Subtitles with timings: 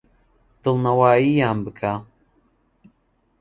[0.63, 1.93] دڵنەوایییان بکە.